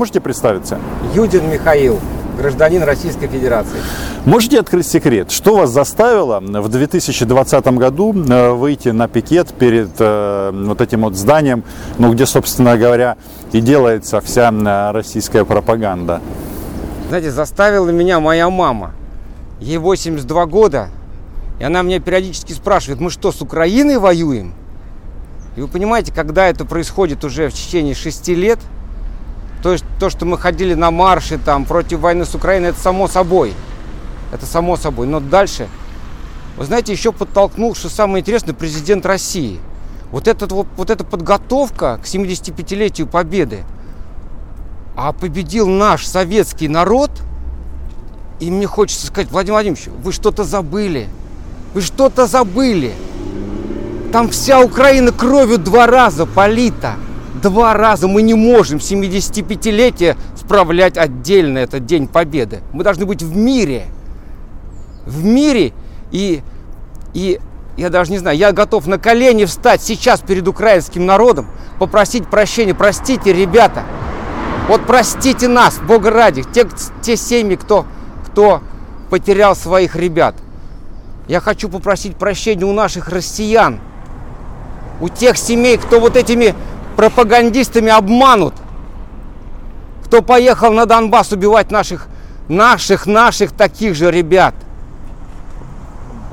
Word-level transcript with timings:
Можете 0.00 0.22
представиться? 0.22 0.78
Юдин 1.14 1.50
Михаил, 1.50 2.00
гражданин 2.38 2.82
Российской 2.82 3.26
Федерации. 3.26 3.76
Можете 4.24 4.58
открыть 4.58 4.86
секрет, 4.86 5.30
что 5.30 5.54
вас 5.54 5.68
заставило 5.68 6.40
в 6.40 6.68
2020 6.70 7.66
году 7.76 8.14
э, 8.14 8.52
выйти 8.52 8.88
на 8.88 9.08
пикет 9.08 9.52
перед 9.52 9.90
э, 9.98 10.52
вот 10.54 10.80
этим 10.80 11.02
вот 11.02 11.16
зданием, 11.16 11.64
ну, 11.98 12.14
где, 12.14 12.24
собственно 12.24 12.78
говоря, 12.78 13.18
и 13.52 13.60
делается 13.60 14.22
вся 14.22 14.50
российская 14.90 15.44
пропаганда? 15.44 16.22
Знаете, 17.10 17.30
заставила 17.30 17.90
меня 17.90 18.20
моя 18.20 18.48
мама. 18.48 18.92
Ей 19.60 19.76
82 19.76 20.46
года, 20.46 20.88
и 21.58 21.64
она 21.64 21.82
меня 21.82 22.00
периодически 22.00 22.54
спрашивает, 22.54 23.00
мы 23.00 23.10
что, 23.10 23.32
с 23.32 23.42
Украиной 23.42 23.98
воюем? 23.98 24.54
И 25.56 25.60
вы 25.60 25.68
понимаете, 25.68 26.10
когда 26.10 26.46
это 26.46 26.64
происходит 26.64 27.22
уже 27.22 27.50
в 27.50 27.52
течение 27.52 27.94
шести 27.94 28.34
лет, 28.34 28.60
то, 29.62 29.76
то, 29.98 30.10
что 30.10 30.24
мы 30.26 30.38
ходили 30.38 30.74
на 30.74 30.90
марши 30.90 31.38
там 31.38 31.64
против 31.64 32.00
войны 32.00 32.24
с 32.24 32.34
Украиной, 32.34 32.70
это 32.70 32.80
само 32.80 33.08
собой. 33.08 33.54
Это 34.32 34.46
само 34.46 34.76
собой. 34.76 35.06
Но 35.06 35.20
дальше, 35.20 35.68
вы 36.56 36.64
знаете, 36.64 36.92
еще 36.92 37.12
подтолкнул, 37.12 37.74
что 37.74 37.88
самое 37.88 38.22
интересное, 38.22 38.54
президент 38.54 39.04
России. 39.04 39.60
Вот, 40.10 40.28
этот, 40.28 40.52
вот, 40.52 40.66
вот 40.76 40.90
эта 40.90 41.04
подготовка 41.04 42.00
к 42.02 42.06
75-летию 42.06 43.06
Победы. 43.06 43.64
А 44.96 45.12
победил 45.12 45.68
наш 45.68 46.06
советский 46.06 46.68
народ. 46.68 47.10
И 48.40 48.50
мне 48.50 48.66
хочется 48.66 49.06
сказать, 49.06 49.30
Владимир 49.30 49.54
Владимирович, 49.54 49.88
вы 50.02 50.12
что-то 50.12 50.44
забыли. 50.44 51.08
Вы 51.74 51.82
что-то 51.82 52.26
забыли. 52.26 52.94
Там 54.12 54.28
вся 54.30 54.60
Украина 54.60 55.12
кровью 55.12 55.58
два 55.58 55.86
раза 55.86 56.26
полита. 56.26 56.94
Два 57.42 57.74
раза 57.74 58.06
мы 58.08 58.22
не 58.22 58.34
можем 58.34 58.78
75-летие 58.78 60.16
справлять 60.36 60.98
отдельно 60.98 61.58
этот 61.58 61.86
День 61.86 62.06
Победы. 62.06 62.60
Мы 62.72 62.84
должны 62.84 63.06
быть 63.06 63.22
в 63.22 63.36
мире 63.36 63.86
в 65.10 65.24
мире. 65.24 65.72
И, 66.10 66.42
и 67.14 67.40
я 67.76 67.90
даже 67.90 68.10
не 68.10 68.18
знаю, 68.18 68.36
я 68.36 68.52
готов 68.52 68.86
на 68.86 68.98
колени 68.98 69.44
встать 69.44 69.82
сейчас 69.82 70.20
перед 70.20 70.46
украинским 70.48 71.06
народом, 71.06 71.46
попросить 71.78 72.26
прощения. 72.28 72.74
Простите, 72.74 73.32
ребята, 73.32 73.84
вот 74.68 74.86
простите 74.86 75.48
нас, 75.48 75.78
Бога 75.78 76.10
ради, 76.10 76.42
те, 76.42 76.66
те 77.02 77.16
семьи, 77.16 77.56
кто, 77.56 77.86
кто 78.26 78.60
потерял 79.10 79.56
своих 79.56 79.96
ребят. 79.96 80.34
Я 81.28 81.40
хочу 81.40 81.68
попросить 81.68 82.16
прощения 82.16 82.64
у 82.64 82.72
наших 82.72 83.08
россиян, 83.08 83.80
у 85.00 85.08
тех 85.08 85.36
семей, 85.36 85.76
кто 85.78 86.00
вот 86.00 86.16
этими 86.16 86.54
пропагандистами 87.00 87.90
обманут, 87.90 88.52
кто 90.04 90.20
поехал 90.20 90.72
на 90.72 90.84
Донбасс 90.84 91.32
убивать 91.32 91.70
наших, 91.70 92.08
наших, 92.48 93.06
наших 93.06 93.52
таких 93.52 93.94
же 93.94 94.10
ребят– 94.10 94.54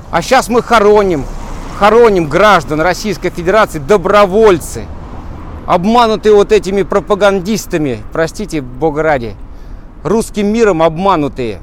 а 0.10 0.22
сейчас 0.22 0.48
мы 0.48 0.62
хороним, 0.64 1.26
хороним 1.78 2.28
граждан 2.30 2.80
Российской 2.80 3.30
Федерации, 3.30 3.80
добровольцы, 3.80 4.86
обманутые 5.66 6.34
вот 6.34 6.54
этими 6.54 6.84
пропагандистами, 6.84 8.00
простите, 8.14 8.62
Бога 8.62 9.04
ради, 9.04 9.36
русским 10.04 10.48
миром 10.48 10.82
обманутые. 10.82 11.60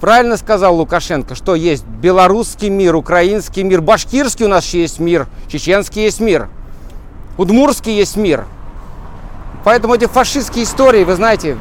Правильно 0.00 0.38
сказал 0.38 0.76
Лукашенко, 0.76 1.34
что 1.34 1.54
есть 1.54 1.84
белорусский 1.84 2.70
мир, 2.70 2.96
украинский 2.96 3.62
мир, 3.62 3.82
башкирский 3.82 4.46
у 4.46 4.48
нас 4.48 4.72
есть 4.72 4.98
мир, 4.98 5.26
чеченский 5.48 6.04
есть 6.04 6.20
мир, 6.20 6.48
удмурский 7.36 7.94
есть 7.96 8.16
мир. 8.16 8.44
Поэтому 9.64 9.94
эти 9.94 10.06
фашистские 10.06 10.64
истории, 10.64 11.04
вы 11.04 11.14
знаете, 11.14 11.56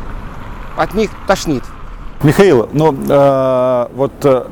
от 0.77 0.93
них 0.93 1.09
тошнит. 1.27 1.63
Михаил, 2.21 2.69
ну 2.73 2.93
э, 2.93 3.87
вот 3.95 4.13
э, 4.23 4.45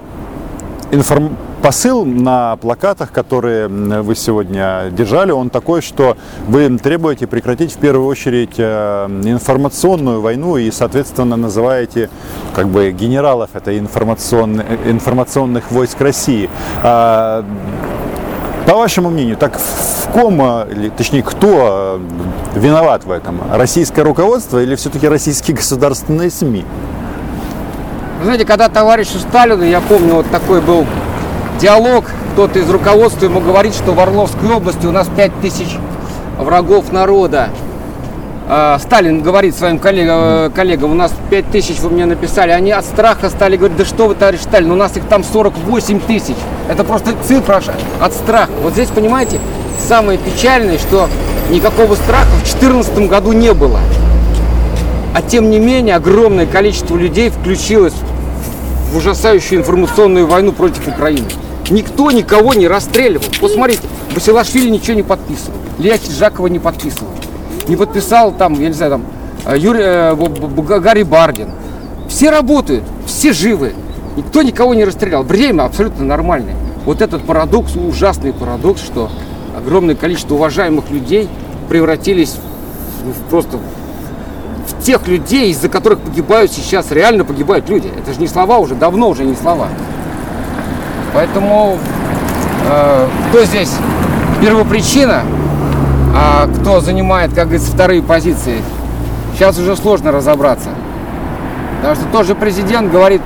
информ... 0.92 1.36
посыл 1.62 2.06
на 2.06 2.56
плакатах, 2.58 3.12
которые 3.12 3.68
вы 3.68 4.16
сегодня 4.16 4.90
держали, 4.92 5.32
он 5.32 5.50
такой, 5.50 5.82
что 5.82 6.18
вы 6.48 6.78
требуете 6.80 7.28
прекратить 7.28 7.74
в 7.74 7.78
первую 7.78 8.08
очередь 8.08 8.56
э, 8.58 9.06
информационную 9.24 10.22
войну 10.22 10.58
и, 10.58 10.72
соответственно, 10.72 11.36
называете 11.36 12.10
как 12.56 12.68
бы 12.68 12.92
генералов 12.92 13.52
этой 13.54 13.80
информационных, 13.80 14.66
информационных 14.86 15.72
войск 15.72 16.02
России. 16.02 16.50
А, 16.84 17.46
по 18.72 18.78
вашему 18.78 19.10
мнению, 19.10 19.36
так 19.36 19.60
в 19.60 20.08
ком, 20.14 20.42
или 20.72 20.88
точнее, 20.88 21.24
кто 21.24 22.00
э, 22.56 22.58
виноват 22.58 23.04
в 23.04 23.12
этом? 23.12 23.42
Российское 23.52 24.02
руководство 24.04 24.64
или 24.64 24.76
все-таки 24.76 25.10
российские 25.10 25.58
государственные 25.58 26.30
СМИ? 26.30 26.64
Вы 28.20 28.24
знаете, 28.24 28.46
когда 28.46 28.70
товарищу 28.70 29.20
Сталину, 29.20 29.66
я 29.66 29.82
помню, 29.82 30.14
вот 30.14 30.32
такой 30.32 30.62
был 30.62 30.86
диалог, 31.60 32.06
кто-то 32.32 32.60
из 32.60 32.70
руководства 32.70 33.26
ему 33.26 33.42
говорит, 33.42 33.76
что 33.76 33.92
в 33.92 34.00
Орловской 34.00 34.50
области 34.50 34.86
у 34.86 34.92
нас 34.94 35.10
5000 35.18 35.78
врагов 36.40 36.94
народа. 36.94 37.50
А, 38.54 38.78
Сталин 38.80 39.22
говорит 39.22 39.56
своим 39.56 39.80
коллегам, 39.80 40.20
э, 40.20 40.50
коллегам, 40.54 40.92
у 40.92 40.94
нас 40.94 41.14
5 41.30 41.52
тысяч 41.52 41.80
вы 41.80 41.90
мне 41.90 42.06
написали. 42.06 42.52
Они 42.52 42.72
от 42.72 42.84
страха 42.84 43.30
стали 43.30 43.56
говорить, 43.56 43.78
да 43.78 43.86
что 43.86 44.10
вы, 44.10 44.16
товарищ 44.16 44.42
Сталин, 44.42 44.72
у 44.72 44.76
нас 44.76 44.98
их 44.98 45.06
там 45.08 45.24
48 45.24 46.02
тысяч. 46.02 46.36
Это 46.68 46.84
просто 46.84 47.14
цифра 47.26 47.64
от 48.02 48.14
страха. 48.14 48.52
Вот 48.62 48.74
здесь, 48.74 48.90
понимаете, 48.90 49.40
самое 49.88 50.20
печальное, 50.20 50.80
что 50.80 51.08
никакого 51.50 51.96
страха 51.96 52.26
в 52.26 52.44
2014 52.44 53.08
году 53.08 53.32
не 53.32 53.54
было. 53.54 53.80
А 55.16 55.22
тем 55.22 55.50
не 55.50 55.60
менее, 55.60 55.96
огромное 55.96 56.46
количество 56.46 56.98
людей 56.98 57.30
включилось 57.30 57.96
в 58.92 58.98
ужасающую 58.98 59.62
информационную 59.62 60.28
войну 60.28 60.52
против 60.52 60.86
Украины. 60.90 61.28
Никто 61.70 62.12
никого 62.12 62.54
не 62.54 62.68
расстреливал. 62.68 63.24
Посмотрите, 63.40 63.84
Басилашвили 64.14 64.68
ничего 64.68 64.96
не 64.96 65.04
подписывал. 65.04 65.56
Илья 65.80 65.96
Жакова 66.20 66.48
не 66.48 66.60
подписывал. 66.60 67.12
Не 67.68 67.76
подписал 67.76 68.32
там, 68.32 68.60
я 68.60 68.68
не 68.68 68.74
знаю, 68.74 68.92
там, 68.92 69.06
э, 69.46 69.58
Юрий, 69.58 69.82
э, 69.84 70.80
Гарри 70.80 71.04
Бардин. 71.04 71.50
Все 72.08 72.30
работают, 72.30 72.84
все 73.06 73.34
живы. 73.34 73.74
Никто 74.18 74.42
никого 74.42 74.74
не 74.74 74.84
расстрелял. 74.84 75.24
Время 75.24 75.64
абсолютно 75.64 76.04
нормальное. 76.04 76.56
Вот 76.86 77.02
этот 77.02 77.24
парадокс, 77.24 77.76
ужасный 77.76 78.34
парадокс, 78.34 78.82
что 78.82 79.10
огромное 79.56 79.96
количество 79.96 80.36
уважаемых 80.36 80.90
людей 80.90 81.30
превратились 81.70 82.36
в 83.06 83.30
просто 83.30 83.58
тех 84.84 85.08
людей, 85.08 85.52
из-за 85.52 85.70
которых 85.70 86.00
погибают 86.00 86.52
сейчас, 86.52 86.92
реально 86.92 87.24
погибают 87.24 87.70
люди. 87.70 87.90
Это 87.98 88.14
же 88.14 88.20
не 88.20 88.28
слова 88.28 88.58
уже, 88.58 88.76
давно 88.76 89.10
уже 89.10 89.24
не 89.24 89.36
слова. 89.36 89.68
Поэтому 91.14 91.78
э, 92.68 93.08
кто 93.30 93.44
здесь 93.46 93.72
первопричина, 94.42 95.24
а 96.14 96.48
кто 96.48 96.82
занимает, 96.82 97.34
как 97.34 97.46
говорится, 97.46 97.72
вторые 97.72 98.02
позиции, 98.02 98.62
сейчас 99.34 99.58
уже 99.58 99.76
сложно 99.76 100.12
разобраться. 100.12 100.70
Потому 101.78 101.96
что 101.96 102.06
тоже 102.12 102.36
президент 102.36 102.92
говорит 102.92 103.22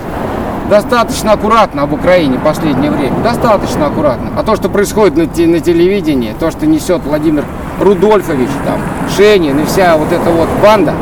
достаточно 0.69 1.33
аккуратно 1.33 1.83
об 1.83 1.93
Украине 1.93 2.37
в 2.37 2.43
последнее 2.43 2.91
время. 2.91 3.17
Достаточно 3.23 3.87
аккуратно. 3.87 4.29
А 4.37 4.43
то, 4.43 4.55
что 4.55 4.69
происходит 4.69 5.15
на, 5.15 5.23
на 5.23 5.59
телевидении, 5.59 6.33
то, 6.39 6.51
что 6.51 6.65
несет 6.65 7.03
Владимир 7.03 7.45
Рудольфович, 7.79 8.49
там, 8.65 8.79
Шенин 9.15 9.59
и 9.59 9.65
вся 9.65 9.97
вот 9.97 10.11
эта 10.11 10.29
вот 10.29 10.47
банда, 10.61 10.93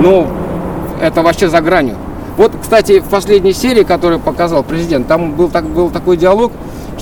ну, 0.00 0.26
это 1.00 1.22
вообще 1.22 1.48
за 1.48 1.60
гранью. 1.60 1.96
Вот, 2.36 2.52
кстати, 2.60 3.00
в 3.00 3.04
последней 3.04 3.52
серии, 3.52 3.82
которую 3.82 4.20
показал 4.20 4.62
президент, 4.62 5.08
там 5.08 5.32
был, 5.32 5.48
так, 5.48 5.64
был 5.64 5.90
такой 5.90 6.16
диалог, 6.16 6.52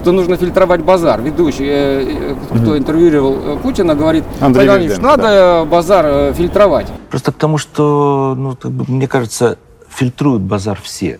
что 0.07 0.13
нужно 0.13 0.37
фильтровать 0.37 0.83
базар. 0.83 1.21
Ведущий, 1.21 1.67
э, 1.67 2.35
э 2.53 2.59
кто 2.61 2.79
интервьюировал 2.79 3.35
э, 3.35 3.59
Путина, 3.61 3.97
говорит, 3.97 4.23
Андрей 4.41 4.69
Владимирович, 4.69 5.03
надо 5.03 5.23
да. 5.23 5.65
базар 5.65 6.07
э, 6.07 6.33
фильтровать. 6.33 6.87
Просто 7.11 7.33
к 7.33 7.35
тому, 7.35 7.59
что, 7.59 8.37
ну, 8.39 8.57
мне 8.87 9.09
кажется, 9.09 9.59
фильтруют 9.89 10.43
базар 10.43 10.79
все. 10.81 11.19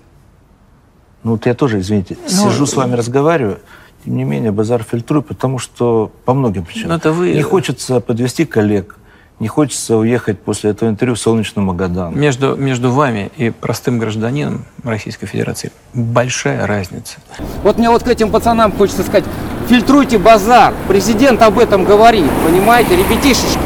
Ну 1.25 1.33
вот 1.33 1.47
я 1.47 1.55
тоже, 1.55 1.81
извините, 1.81 2.17
ну, 2.23 2.29
сижу 2.29 2.65
с 2.65 2.77
вами, 2.77 2.95
разговариваю, 2.95 3.59
тем 4.05 4.17
не 4.17 4.23
менее 4.23 4.53
базар 4.53 4.85
фильтрую, 4.85 5.25
потому 5.25 5.59
что 5.59 6.13
по 6.25 6.33
многим 6.33 6.65
причинам. 6.65 6.91
Ну, 6.91 6.95
это 6.95 7.11
вы... 7.11 7.33
Не 7.33 7.43
хочется 7.43 7.99
подвести 7.99 8.45
коллег, 8.45 8.99
не 9.39 9.49
хочется 9.49 9.97
уехать 9.97 10.41
после 10.41 10.71
этого 10.71 10.89
интервью 10.89 11.15
в 11.15 11.19
солнечный 11.19 11.63
Магадан. 11.63 12.19
Между, 12.19 12.57
между 12.57 12.91
вами 12.91 13.31
и 13.37 13.51
простым 13.51 13.99
гражданином 13.99 14.65
Российской 14.83 15.27
Федерации 15.27 15.73
большая 15.93 16.67
разница. 16.67 17.17
Вот 17.63 17.77
мне 17.79 17.91
вот 17.91 18.03
к 18.03 18.09
этим 18.09 18.31
пацанам 18.31 18.73
хочется 18.73 19.03
сказать, 19.03 19.25
фильтруйте 19.69 20.19
базар. 20.19 20.73
Президент 20.89 21.43
об 21.43 21.59
этом 21.59 21.85
говорит, 21.85 22.31
понимаете, 22.47 22.97
ребятишечки. 22.97 23.59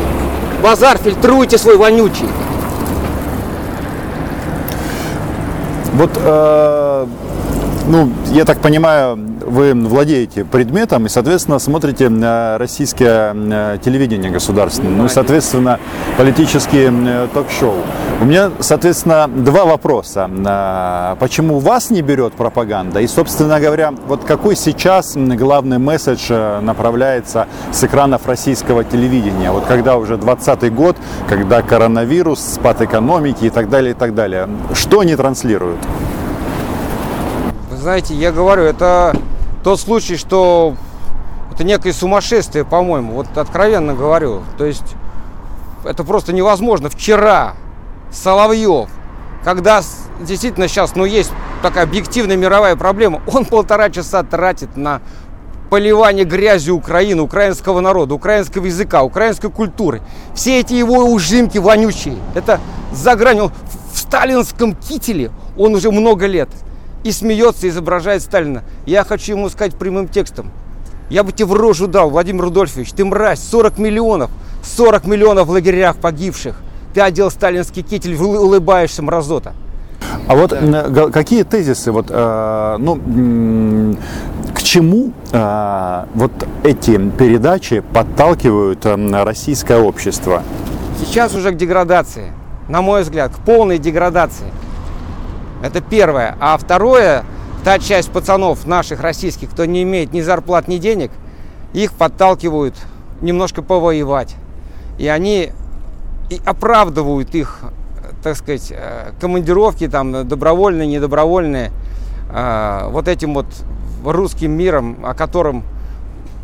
Базар 0.63 0.99
фильтруйте 0.99 1.57
свой 1.57 1.77
вонючий. 1.77 2.29
Вот 5.93 6.11
э, 6.17 6.90
Ну, 7.87 8.13
я 8.33 8.45
так 8.45 8.61
понимаю, 8.61 9.19
вы 9.41 9.73
владеете 9.75 10.45
предметом 10.45 11.07
и, 11.07 11.09
соответственно, 11.09 11.59
смотрите 11.59 12.11
э, 12.11 12.57
российское 12.57 13.35
э, 13.35 13.79
телевидение 13.83 14.31
государственное, 14.31 14.91
ну 14.91 15.07
и, 15.07 15.09
соответственно, 15.09 15.81
политические 16.17 16.93
э, 16.93 17.29
ток-шоу. 17.33 17.77
У 18.21 18.25
меня, 18.27 18.51
соответственно, 18.61 19.29
два 19.29 19.65
вопроса. 19.65 20.29
Почему 21.19 21.59
вас 21.59 21.89
не 21.89 22.03
берет 22.03 22.35
пропаганда? 22.35 23.01
И, 23.01 23.07
собственно 23.07 23.59
говоря, 23.59 23.95
вот 24.07 24.25
какой 24.25 24.57
сейчас 24.57 25.17
главный 25.17 25.79
месседж 25.79 26.31
направляется 26.61 27.49
с 27.73 27.83
экранов 27.83 28.27
российского 28.27 28.85
телевидения? 28.85 29.51
Вот 29.51 29.65
когда 29.65 29.97
уже 29.97 30.19
20 30.19 30.75
год, 30.75 30.97
когда 31.29 31.63
коронавирус, 31.63 32.41
спад 32.41 32.83
экономики 32.83 33.47
и 33.47 33.51
так 33.51 33.71
далее, 33.71 33.93
и 33.93 33.95
так 33.95 34.15
далее. 34.15 34.49
Что 34.75 35.01
они 35.01 35.17
транслируют? 35.17 35.79
Знаете, 37.81 38.15
я 38.15 38.31
говорю, 38.31 38.65
это 38.65 39.17
тот 39.65 39.81
случай, 39.81 40.19
что 40.19 40.75
это 41.51 41.65
некое 41.65 41.95
сумасшествие, 41.95 42.63
по-моему, 42.67 43.15
вот 43.15 43.39
откровенно 43.39 43.95
говорю. 43.95 44.43
То 44.59 44.67
есть 44.67 44.85
это 45.87 46.05
просто 46.05 46.35
невозможно. 46.35 46.91
Вчера 46.91 47.55
Соловьев, 48.13 48.91
когда 49.43 49.81
действительно 50.21 50.69
сейчас, 50.69 50.95
ну, 50.95 51.07
есть 51.07 51.33
такая 51.63 51.85
объективная 51.85 52.37
мировая 52.37 52.77
проблема, 52.77 53.23
он 53.27 53.47
полтора 53.47 53.89
часа 53.89 54.23
тратит 54.25 54.77
на 54.77 55.01
поливание 55.71 56.27
грязью 56.27 56.77
Украины, 56.77 57.23
украинского 57.23 57.81
народа, 57.81 58.13
украинского 58.13 58.67
языка, 58.67 59.03
украинской 59.05 59.51
культуры. 59.51 60.03
Все 60.35 60.61
эти 60.61 60.75
его 60.75 61.05
ужимки 61.07 61.57
вонючие. 61.57 62.17
Это 62.35 62.61
за 62.93 63.17
гранью. 63.17 63.51
В 63.95 63.99
сталинском 63.99 64.75
кителе 64.75 65.31
он 65.57 65.75
уже 65.75 65.91
много 65.91 66.27
лет. 66.27 66.51
И 67.05 67.13
смеется, 67.13 67.69
изображает 67.69 68.23
Сталина. 68.23 68.63
Я 68.87 69.05
хочу 69.05 69.33
ему 69.33 69.49
сказать 69.49 69.75
прямым 69.75 70.07
текстом. 70.09 70.51
Я 71.09 71.25
бы 71.25 71.33
тебе 71.33 71.47
в 71.47 71.55
рожу 71.55 71.87
дал, 71.87 72.11
Владимир 72.11 72.45
Рудольфович, 72.45 72.93
ты 72.93 73.05
мразь, 73.05 73.41
40 73.41 73.79
миллионов, 73.79 74.31
40 74.63 75.07
миллионов 75.07 75.49
в 75.49 75.51
лагерях 75.51 75.97
погибших. 75.97 76.57
Ты 76.95 77.01
одел 77.01 77.31
сталинский 77.31 77.83
китель, 77.83 78.15
улыбаешься, 78.17 79.03
мразота. 79.03 79.55
А 80.29 80.35
вот 80.37 80.53
м, 80.53 80.71
га- 80.93 81.11
какие 81.11 81.43
тезисы, 81.45 81.91
вот, 81.93 82.07
э, 82.11 82.77
ну, 82.79 83.97
к 84.55 84.63
чему 84.63 85.13
э, 85.33 86.05
вот 86.15 86.33
эти 86.65 86.97
передачи 87.11 87.81
подталкивают 87.81 88.85
э, 88.87 89.23
российское 89.25 89.79
общество? 89.79 90.43
Сейчас 91.01 91.35
уже 91.35 91.51
к 91.53 91.57
деградации, 91.57 92.33
на 92.69 92.83
мой 92.83 93.03
взгляд, 93.03 93.33
к 93.35 93.39
полной 93.39 93.79
деградации. 93.79 94.47
Это 95.63 95.81
первое. 95.81 96.37
А 96.41 96.57
второе, 96.57 97.25
та 97.65 97.79
часть 97.79 98.11
пацанов 98.11 98.67
наших 98.67 99.01
российских, 99.01 99.51
кто 99.51 99.65
не 99.65 99.83
имеет 99.83 100.13
ни 100.13 100.21
зарплат, 100.21 100.69
ни 100.69 100.79
денег, 100.79 101.11
их 101.73 101.93
подталкивают 101.93 102.75
немножко 103.21 103.63
повоевать. 103.63 104.37
И 104.99 105.07
они 105.07 105.53
и 106.31 106.41
оправдывают 106.45 107.35
их, 107.35 107.61
так 108.23 108.37
сказать, 108.37 108.71
э, 108.71 109.13
командировки 109.21 109.89
там 109.89 110.27
добровольные, 110.27 110.87
недобровольные, 110.87 111.73
э, 112.33 112.89
вот 112.91 113.09
этим 113.09 113.35
вот 113.35 113.47
русским 114.05 114.53
миром, 114.53 114.99
о 115.05 115.15
котором 115.15 115.65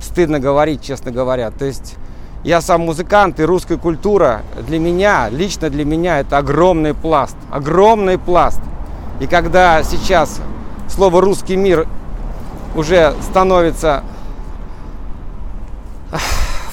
стыдно 0.00 0.40
говорить, 0.40 0.82
честно 0.82 1.10
говоря. 1.10 1.50
То 1.50 1.64
есть 1.64 1.96
я 2.44 2.60
сам 2.60 2.82
музыкант, 2.82 3.40
и 3.40 3.44
русская 3.44 3.76
культура 3.76 4.42
для 4.66 4.78
меня, 4.78 5.28
лично 5.30 5.70
для 5.70 5.84
меня, 5.84 6.20
это 6.20 6.38
огромный 6.38 6.94
пласт. 6.94 7.36
Огромный 7.50 8.18
пласт. 8.18 8.60
И 9.20 9.26
когда 9.26 9.82
сейчас 9.82 10.40
слово 10.88 11.20
«русский 11.20 11.56
мир» 11.56 11.86
уже 12.74 13.14
становится, 13.22 14.04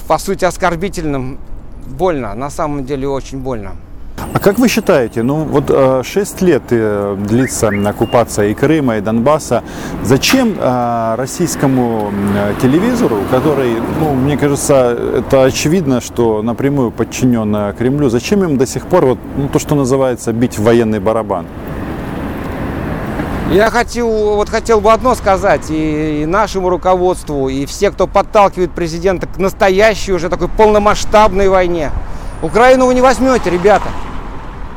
по 0.08 0.18
сути, 0.18 0.44
оскорбительным, 0.44 1.38
больно, 1.86 2.34
на 2.34 2.50
самом 2.50 2.84
деле 2.84 3.08
очень 3.08 3.38
больно. 3.38 3.72
А 4.32 4.38
как 4.38 4.58
вы 4.58 4.68
считаете, 4.68 5.22
ну 5.22 5.44
вот 5.44 5.70
6 6.04 6.42
лет 6.42 6.62
э, 6.70 7.16
длится 7.18 7.68
оккупация 7.68 8.48
и 8.48 8.54
Крыма, 8.54 8.96
и 8.96 9.00
Донбасса, 9.00 9.62
зачем 10.02 10.56
э, 10.58 11.14
российскому 11.16 12.12
телевизору, 12.60 13.18
который, 13.30 13.74
ну, 14.00 14.14
мне 14.14 14.36
кажется, 14.36 14.98
это 15.18 15.44
очевидно, 15.44 16.00
что 16.00 16.42
напрямую 16.42 16.90
подчинен 16.90 17.54
э, 17.54 17.74
Кремлю, 17.78 18.08
зачем 18.08 18.42
им 18.44 18.56
до 18.56 18.66
сих 18.66 18.86
пор 18.86 19.06
вот, 19.06 19.18
ну, 19.36 19.48
то, 19.48 19.58
что 19.58 19.74
называется, 19.74 20.32
бить 20.32 20.58
военный 20.58 21.00
барабан? 21.00 21.46
Я 23.50 23.70
хотел, 23.70 24.08
вот 24.36 24.48
хотел 24.48 24.80
бы 24.80 24.90
одно 24.92 25.14
сказать 25.14 25.70
и, 25.70 26.22
и 26.22 26.26
нашему 26.26 26.70
руководству, 26.70 27.48
и 27.48 27.66
все, 27.66 27.90
кто 27.90 28.06
подталкивает 28.06 28.72
президента 28.72 29.26
к 29.26 29.36
настоящей 29.36 30.12
уже 30.12 30.30
такой 30.30 30.48
полномасштабной 30.48 31.48
войне. 31.48 31.92
Украину 32.42 32.86
вы 32.86 32.94
не 32.94 33.02
возьмете, 33.02 33.50
ребята. 33.50 33.88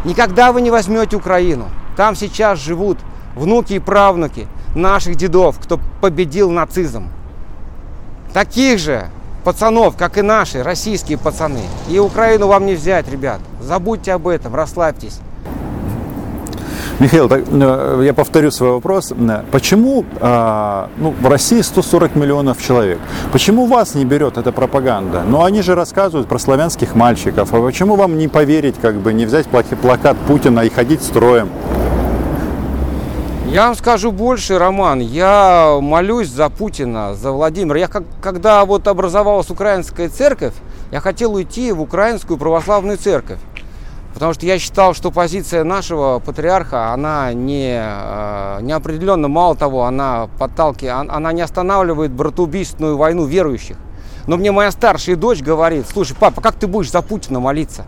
Никогда 0.03 0.51
вы 0.51 0.61
не 0.61 0.69
возьмете 0.69 1.15
Украину. 1.15 1.69
Там 1.95 2.15
сейчас 2.15 2.59
живут 2.59 2.97
внуки 3.35 3.73
и 3.73 3.79
правнуки 3.79 4.47
наших 4.75 5.15
дедов, 5.15 5.57
кто 5.59 5.79
победил 6.01 6.51
нацизм. 6.51 7.09
Таких 8.33 8.79
же 8.79 9.07
пацанов, 9.43 9.95
как 9.95 10.17
и 10.17 10.21
наши, 10.21 10.61
российские 10.61 11.17
пацаны. 11.17 11.63
И 11.89 11.99
Украину 11.99 12.47
вам 12.47 12.65
не 12.65 12.75
взять, 12.75 13.09
ребят. 13.09 13.39
Забудьте 13.61 14.11
об 14.11 14.27
этом, 14.27 14.53
расслабьтесь. 14.53 15.19
Михаил, 16.99 17.29
так, 17.29 17.43
э, 17.51 18.01
я 18.05 18.13
повторю 18.13 18.49
свой 18.49 18.71
вопрос. 18.71 19.13
Почему 19.51 20.03
э, 20.19 20.87
ну, 20.97 21.13
в 21.21 21.27
России 21.27 21.61
140 21.61 22.15
миллионов 22.15 22.59
человек? 22.59 22.97
Почему 23.31 23.67
вас 23.67 23.93
не 23.93 24.03
берет 24.03 24.37
эта 24.37 24.51
пропаганда? 24.51 25.23
Ну, 25.27 25.43
они 25.43 25.61
же 25.61 25.75
рассказывают 25.75 26.27
про 26.27 26.39
славянских 26.39 26.95
мальчиков. 26.95 27.53
А 27.53 27.61
почему 27.61 27.95
вам 27.95 28.17
не 28.17 28.27
поверить, 28.27 28.75
как 28.81 28.95
бы, 28.95 29.13
не 29.13 29.25
взять 29.25 29.45
плакат 29.47 30.17
Путина 30.27 30.61
и 30.61 30.69
ходить 30.69 31.03
строем? 31.03 31.49
Я 33.45 33.67
вам 33.67 33.75
скажу 33.75 34.11
больше, 34.11 34.57
Роман. 34.57 34.99
Я 34.99 35.77
молюсь 35.79 36.29
за 36.29 36.49
Путина, 36.49 37.13
за 37.13 37.31
Владимира. 37.31 37.79
Я 37.79 37.87
как, 37.87 38.03
когда 38.21 38.65
вот 38.65 38.87
образовалась 38.87 39.51
украинская 39.51 40.09
церковь, 40.09 40.53
я 40.91 40.99
хотел 40.99 41.35
уйти 41.35 41.71
в 41.71 41.81
украинскую 41.81 42.37
православную 42.37 42.97
церковь. 42.97 43.39
Потому 44.17 44.33
что 44.33 44.47
я 44.47 44.57
считал, 44.57 44.95
что 44.95 45.11
позиция 45.11 45.63
нашего 45.63 46.17
патриарха, 46.17 46.91
она 46.91 47.33
не, 47.33 47.79
э, 47.79 48.61
не 48.63 48.71
определенно, 48.71 49.27
мало 49.27 49.55
того, 49.55 49.83
она 49.83 50.27
подталкивает, 50.39 51.07
она 51.11 51.31
не 51.33 51.41
останавливает 51.43 52.09
братоубийственную 52.09 52.97
войну 52.97 53.25
верующих. 53.25 53.77
Но 54.25 54.35
мне 54.37 54.51
моя 54.51 54.71
старшая 54.71 55.17
дочь 55.17 55.43
говорит, 55.43 55.85
слушай, 55.87 56.15
папа, 56.19 56.41
как 56.41 56.55
ты 56.55 56.65
будешь 56.65 56.89
за 56.89 57.03
Путина 57.03 57.39
молиться? 57.39 57.83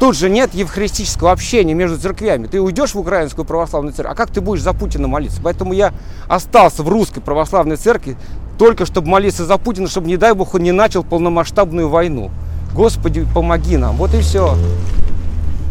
Тут 0.00 0.16
же 0.16 0.28
нет 0.28 0.52
евхаристического 0.54 1.30
общения 1.30 1.72
между 1.72 2.00
церквями. 2.00 2.48
Ты 2.48 2.60
уйдешь 2.60 2.94
в 2.94 2.98
украинскую 2.98 3.44
православную 3.44 3.94
церковь, 3.94 4.12
а 4.12 4.16
как 4.16 4.32
ты 4.32 4.40
будешь 4.40 4.62
за 4.62 4.72
Путина 4.72 5.06
молиться? 5.06 5.40
Поэтому 5.40 5.72
я 5.72 5.92
остался 6.26 6.82
в 6.82 6.88
русской 6.88 7.20
православной 7.20 7.76
церкви 7.76 8.16
только 8.58 8.86
чтобы 8.86 9.06
молиться 9.06 9.44
за 9.44 9.56
Путина, 9.56 9.86
чтобы, 9.86 10.08
не 10.08 10.16
дай 10.16 10.32
бог, 10.34 10.54
он 10.56 10.64
не 10.64 10.72
начал 10.72 11.04
полномасштабную 11.04 11.88
войну. 11.88 12.32
Господи, 12.76 13.26
помоги 13.34 13.78
нам. 13.78 13.96
Вот 13.96 14.14
и 14.14 14.20
все. 14.20 14.54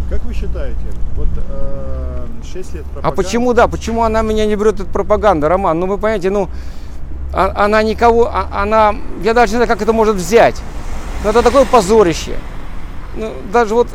Как 0.10 0.24
вы 0.24 0.34
считаете, 0.34 0.80
вот 1.16 1.28
6 2.52 2.74
лет 2.74 2.86
А 3.04 3.12
почему, 3.12 3.54
да, 3.54 3.68
почему 3.68 4.04
она 4.04 4.22
меня 4.24 4.46
не 4.46 4.56
берет, 4.56 4.80
эта 4.80 4.86
пропаганда, 4.86 5.48
Роман? 5.48 5.80
Ну, 5.80 5.86
вы 5.88 5.98
понимаете, 5.98 6.32
ну, 6.32 6.50
а- 7.32 7.54
она 7.66 7.84
никого, 7.84 8.28
а- 8.28 8.48
она, 8.52 8.96
я 9.24 9.34
даже 9.34 9.54
не 9.54 9.58
знаю, 9.58 9.68
как 9.68 9.82
это 9.82 9.94
может 9.94 10.16
взять. 10.16 10.56
Но 11.24 11.30
это 11.30 11.44
такое 11.44 11.66
позорище. 11.66 12.38
Ну, 13.16 13.32
даже 13.54 13.76
вот, 13.76 13.88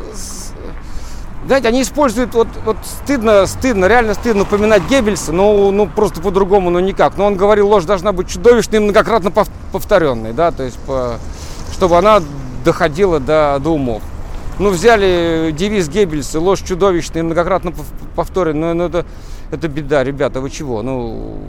знаете, 1.45 1.67
они 1.67 1.81
используют, 1.81 2.33
вот, 2.33 2.47
вот 2.65 2.77
стыдно, 2.83 3.45
стыдно, 3.45 3.85
реально 3.85 4.13
стыдно 4.13 4.43
упоминать 4.43 4.83
Геббельса, 4.89 5.31
ну, 5.33 5.71
ну, 5.71 5.87
просто 5.87 6.21
по-другому, 6.21 6.69
ну, 6.69 6.79
никак. 6.79 7.17
Но 7.17 7.25
он 7.25 7.35
говорил, 7.35 7.67
ложь 7.67 7.85
должна 7.85 8.11
быть 8.13 8.29
чудовищной 8.29 8.77
и 8.77 8.81
многократно 8.81 9.29
пов- 9.29 9.49
повторенной, 9.71 10.33
да, 10.33 10.51
то 10.51 10.63
есть, 10.63 10.77
по- 10.79 11.15
чтобы 11.73 11.97
она 11.97 12.21
доходила 12.63 13.19
до, 13.19 13.59
до 13.61 13.71
умов. 13.71 14.01
Ну, 14.59 14.69
взяли 14.69 15.53
девиз 15.57 15.89
Геббельса, 15.89 16.39
ложь 16.39 16.61
чудовищная 16.61 17.23
многократно 17.23 17.69
пов- 17.69 17.93
повторенная, 18.15 18.73
ну, 18.73 18.83
ну, 18.83 18.89
это, 18.89 19.05
это 19.51 19.67
беда, 19.67 20.03
ребята, 20.03 20.39
вы 20.41 20.49
чего? 20.49 20.81
Ну, 20.81 21.39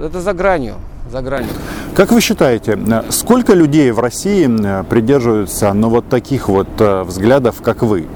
это 0.00 0.20
за 0.20 0.32
гранью, 0.32 0.74
за 1.10 1.22
гранью. 1.22 1.50
Как 1.94 2.12
вы 2.12 2.20
считаете, 2.20 2.78
сколько 3.08 3.54
людей 3.54 3.90
в 3.90 4.00
России 4.00 4.46
придерживаются 4.84 5.72
ну, 5.72 5.88
вот 5.88 6.08
таких 6.08 6.48
вот 6.48 6.68
э, 6.78 7.02
взглядов, 7.04 7.62
как 7.62 7.82
вы? 7.82 8.06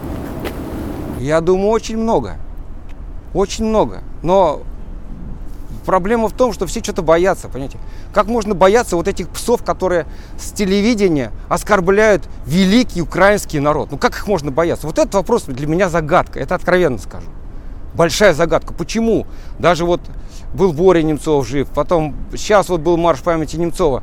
Я 1.18 1.40
думаю, 1.40 1.70
очень 1.70 1.96
много. 1.96 2.36
Очень 3.32 3.66
много. 3.66 4.00
Но 4.22 4.62
проблема 5.80 6.28
в 6.28 6.32
том, 6.32 6.52
что 6.52 6.66
все 6.66 6.80
что-то 6.80 7.02
боятся, 7.02 7.48
понимаете? 7.48 7.78
Как 8.12 8.26
можно 8.26 8.54
бояться 8.54 8.96
вот 8.96 9.08
этих 9.08 9.28
псов, 9.28 9.64
которые 9.64 10.06
с 10.38 10.52
телевидения 10.52 11.32
оскорбляют 11.48 12.22
великий 12.46 13.02
украинский 13.02 13.60
народ? 13.60 13.90
Ну 13.90 13.98
как 13.98 14.16
их 14.16 14.26
можно 14.26 14.50
бояться? 14.50 14.86
Вот 14.86 14.98
этот 14.98 15.14
вопрос 15.14 15.44
для 15.44 15.66
меня 15.66 15.88
загадка, 15.88 16.38
это 16.38 16.54
откровенно 16.54 16.98
скажу. 16.98 17.28
Большая 17.94 18.34
загадка. 18.34 18.72
Почему? 18.72 19.26
Даже 19.58 19.84
вот 19.84 20.00
был 20.54 20.72
Боря 20.72 21.02
Немцов 21.02 21.46
жив, 21.46 21.68
потом 21.68 22.14
сейчас 22.36 22.68
вот 22.68 22.80
был 22.80 22.96
марш 22.96 23.20
памяти 23.20 23.56
Немцова. 23.56 24.02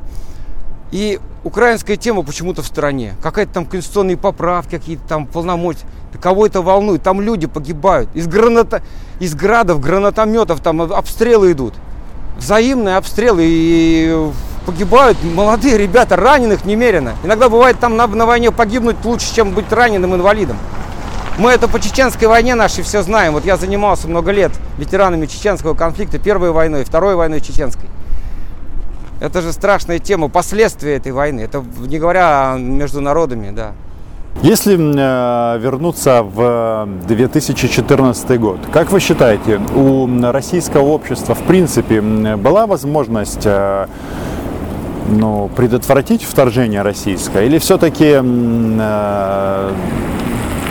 И 0.90 1.20
украинская 1.44 1.96
тема 1.96 2.22
почему-то 2.22 2.62
в 2.62 2.66
стороне. 2.66 3.14
Какая-то 3.22 3.52
там 3.52 3.66
конституционные 3.66 4.16
поправки, 4.16 4.78
какие-то 4.78 5.06
там 5.06 5.26
полномочия. 5.26 5.86
Кого 6.20 6.46
это 6.46 6.62
волнует? 6.62 7.02
Там 7.02 7.20
люди 7.20 7.46
погибают. 7.46 8.08
Из, 8.14 8.26
граната... 8.26 8.82
из 9.20 9.34
градов, 9.34 9.80
гранатометов 9.80 10.60
там 10.60 10.80
обстрелы 10.80 11.52
идут. 11.52 11.74
Взаимные 12.36 12.96
обстрелы. 12.96 13.42
И 13.44 14.30
погибают 14.66 15.16
молодые 15.24 15.78
ребята, 15.78 16.14
раненых 16.16 16.66
немерено. 16.66 17.14
Иногда 17.24 17.48
бывает 17.48 17.78
там 17.80 17.96
на, 17.96 18.06
на 18.06 18.26
войне 18.26 18.52
погибнуть 18.52 19.02
лучше, 19.02 19.34
чем 19.34 19.52
быть 19.52 19.72
раненым 19.72 20.14
инвалидом. 20.14 20.58
Мы 21.38 21.52
это 21.52 21.68
по 21.68 21.80
чеченской 21.80 22.28
войне 22.28 22.54
нашей 22.54 22.84
все 22.84 23.02
знаем. 23.02 23.32
Вот 23.32 23.44
я 23.44 23.56
занимался 23.56 24.08
много 24.08 24.30
лет 24.30 24.52
ветеранами 24.76 25.26
чеченского 25.26 25.74
конфликта, 25.74 26.18
первой 26.18 26.50
войной, 26.50 26.84
второй 26.84 27.14
войной 27.14 27.40
чеченской. 27.40 27.88
Это 29.20 29.40
же 29.40 29.52
страшная 29.52 30.00
тема, 30.00 30.28
последствия 30.28 30.96
этой 30.96 31.12
войны. 31.12 31.40
Это 31.40 31.64
не 31.78 31.98
говоря 31.98 32.56
между 32.58 33.00
народами, 33.00 33.50
да. 33.50 33.72
Если 34.42 34.76
э, 34.76 35.58
вернуться 35.58 36.22
в 36.22 36.88
2014 37.08 38.40
год, 38.40 38.60
как 38.72 38.92
вы 38.92 39.00
считаете, 39.00 39.60
у 39.74 40.06
российского 40.30 40.82
общества 40.82 41.34
в 41.34 41.42
принципе 41.42 42.00
была 42.00 42.68
возможность 42.68 43.42
э, 43.46 43.86
ну, 45.08 45.50
предотвратить 45.56 46.22
вторжение 46.22 46.82
российское? 46.82 47.46
Или 47.46 47.58
все-таки 47.58 48.14
э, 48.22 49.72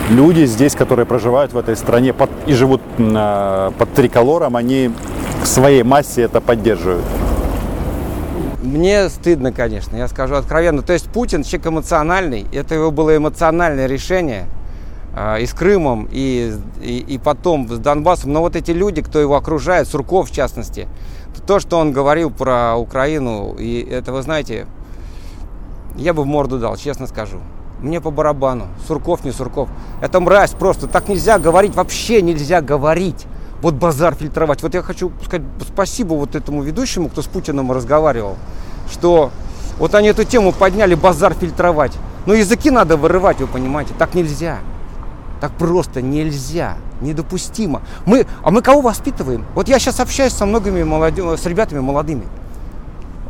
люди 0.08 0.46
здесь, 0.46 0.74
которые 0.74 1.04
проживают 1.04 1.52
в 1.52 1.58
этой 1.58 1.76
стране 1.76 2.14
под, 2.14 2.30
и 2.46 2.54
живут 2.54 2.80
э, 2.96 3.70
под 3.76 3.92
триколором, 3.92 4.56
они 4.56 4.90
в 5.42 5.46
своей 5.46 5.82
массе 5.82 6.22
это 6.22 6.40
поддерживают? 6.40 7.04
Мне 8.60 9.08
стыдно, 9.08 9.52
конечно, 9.52 9.96
я 9.96 10.08
скажу 10.08 10.34
откровенно. 10.34 10.82
То 10.82 10.92
есть 10.92 11.08
Путин 11.10 11.44
человек 11.44 11.68
эмоциональный, 11.68 12.46
это 12.52 12.74
его 12.74 12.90
было 12.90 13.16
эмоциональное 13.16 13.86
решение 13.86 14.46
э, 15.14 15.42
и 15.42 15.46
с 15.46 15.54
Крымом, 15.54 16.08
и, 16.10 16.54
и, 16.82 16.98
и 16.98 17.18
потом 17.18 17.68
с 17.68 17.78
Донбассом. 17.78 18.32
Но 18.32 18.40
вот 18.40 18.56
эти 18.56 18.72
люди, 18.72 19.00
кто 19.00 19.20
его 19.20 19.36
окружает, 19.36 19.86
Сурков 19.86 20.30
в 20.30 20.34
частности, 20.34 20.88
то, 21.46 21.60
что 21.60 21.78
он 21.78 21.92
говорил 21.92 22.30
про 22.30 22.76
Украину, 22.76 23.54
и 23.58 23.80
это, 23.80 24.12
вы 24.12 24.22
знаете, 24.22 24.66
я 25.96 26.12
бы 26.12 26.24
в 26.24 26.26
морду 26.26 26.58
дал, 26.58 26.76
честно 26.76 27.06
скажу. 27.06 27.38
Мне 27.80 28.00
по 28.00 28.10
барабану. 28.10 28.66
Сурков, 28.86 29.24
не 29.24 29.30
Сурков. 29.30 29.68
Это 30.02 30.18
мразь 30.20 30.50
просто. 30.50 30.88
Так 30.88 31.08
нельзя 31.08 31.38
говорить. 31.38 31.74
Вообще 31.76 32.22
нельзя 32.22 32.60
говорить. 32.60 33.26
Вот 33.60 33.74
базар 33.74 34.14
фильтровать. 34.14 34.62
Вот 34.62 34.74
я 34.74 34.82
хочу 34.82 35.10
сказать 35.24 35.46
спасибо 35.60 36.14
вот 36.14 36.36
этому 36.36 36.62
ведущему, 36.62 37.08
кто 37.08 37.22
с 37.22 37.26
Путиным 37.26 37.72
разговаривал, 37.72 38.36
что 38.90 39.30
вот 39.78 39.94
они 39.94 40.08
эту 40.08 40.24
тему 40.24 40.52
подняли, 40.52 40.94
базар 40.94 41.34
фильтровать. 41.34 41.92
Но 42.26 42.34
языки 42.34 42.70
надо 42.70 42.96
вырывать, 42.96 43.40
вы 43.40 43.46
понимаете. 43.46 43.94
Так 43.98 44.14
нельзя. 44.14 44.58
Так 45.40 45.52
просто 45.52 46.02
нельзя. 46.02 46.76
Недопустимо. 47.00 47.82
Мы, 48.06 48.26
а 48.42 48.50
мы 48.50 48.60
кого 48.60 48.80
воспитываем? 48.80 49.46
Вот 49.54 49.68
я 49.68 49.78
сейчас 49.78 50.00
общаюсь 50.00 50.32
со 50.32 50.46
многими 50.46 50.82
молодежь, 50.82 51.40
с 51.40 51.46
ребятами 51.46 51.80
молодыми. 51.80 52.24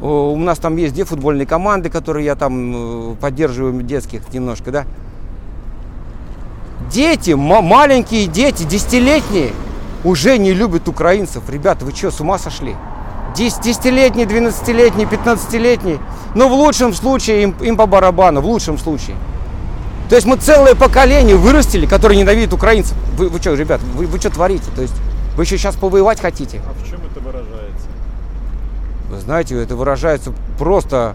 У 0.00 0.37
нас 0.37 0.58
там 0.58 0.76
есть 0.76 0.94
две 0.94 1.04
футбольные 1.04 1.47
команды, 1.47 1.90
которые 1.90 2.25
я 2.25 2.37
там 2.37 3.12
э, 3.12 3.16
поддерживаю, 3.16 3.82
детских 3.82 4.32
немножко, 4.32 4.70
да. 4.70 4.85
Дети, 6.90 7.32
маленькие 7.32 8.26
дети, 8.26 8.62
десятилетние, 8.62 9.52
уже 10.05 10.38
не 10.38 10.52
любят 10.52 10.88
украинцев. 10.88 11.49
Ребята, 11.49 11.85
вы 11.85 11.93
что, 11.93 12.11
с 12.11 12.21
ума 12.21 12.38
сошли? 12.38 12.76
Десятилетние, 13.35 14.26
двенадцатилетние, 14.26 15.07
пятнадцатилетние. 15.07 15.99
Но 16.35 16.49
в 16.49 16.52
лучшем 16.52 16.93
случае 16.95 17.43
им, 17.43 17.55
им 17.61 17.76
по 17.76 17.87
барабану, 17.87 18.40
в 18.40 18.47
лучшем 18.47 18.78
случае. 18.78 19.17
То 20.09 20.17
есть 20.17 20.26
мы 20.26 20.37
целое 20.37 20.75
поколение 20.75 21.37
вырастили, 21.37 21.87
которое 21.87 22.17
ненавидит 22.17 22.52
украинцев. 22.52 22.97
Вы, 23.17 23.28
вы 23.28 23.38
что, 23.40 23.55
ребят, 23.55 23.81
вы, 23.95 24.07
вы 24.07 24.19
что 24.19 24.31
творите? 24.31 24.71
То 24.75 24.83
есть 24.83 24.95
вы 25.37 25.45
еще 25.45 25.59
сейчас 25.59 25.76
повоевать 25.76 26.21
хотите? 26.21 26.62
А 26.67 26.73
в 26.73 26.88
чем 26.88 27.00
это 27.11 27.21
выражается? 27.21 27.87
Вы 29.11 29.21
знаете, 29.21 29.62
это 29.62 29.76
выражается 29.76 30.33
просто, 30.59 31.14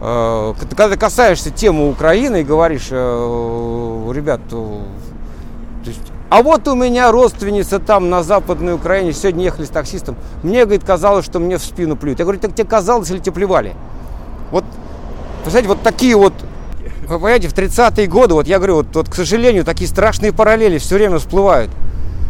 э, 0.00 0.54
когда 0.60 0.88
ты 0.88 0.96
касаешься 0.96 1.50
темы 1.50 1.88
Украины 1.88 2.42
и 2.42 2.44
говоришь, 2.44 2.88
э, 2.90 4.12
ребят, 4.14 4.40
то, 4.48 4.82
то 5.82 5.90
есть, 5.90 6.00
а 6.28 6.42
вот 6.42 6.66
у 6.68 6.74
меня 6.74 7.10
родственница 7.12 7.78
там 7.78 8.10
на 8.10 8.22
Западной 8.22 8.74
Украине, 8.74 9.12
сегодня 9.12 9.44
ехали 9.44 9.64
с 9.64 9.70
таксистом, 9.70 10.16
мне, 10.42 10.64
говорит, 10.64 10.84
казалось, 10.84 11.24
что 11.24 11.38
мне 11.38 11.58
в 11.58 11.62
спину 11.62 11.96
плюют. 11.96 12.18
Я 12.18 12.24
говорю, 12.24 12.40
так 12.40 12.54
тебе 12.54 12.66
казалось 12.66 13.10
или 13.10 13.18
тебе 13.18 13.32
плевали? 13.32 13.74
Вот, 14.50 14.64
представляете, 15.42 15.68
вот 15.68 15.82
такие 15.82 16.16
вот 16.16 16.32
вы 17.06 17.18
понимаете, 17.18 17.48
в 17.48 17.54
30-е 17.54 18.06
годы, 18.08 18.34
вот 18.34 18.48
я 18.48 18.58
говорю, 18.58 18.76
вот, 18.76 18.86
вот, 18.94 19.08
к 19.08 19.14
сожалению, 19.14 19.64
такие 19.64 19.88
страшные 19.88 20.32
параллели 20.32 20.78
все 20.78 20.96
время 20.96 21.18
всплывают. 21.18 21.70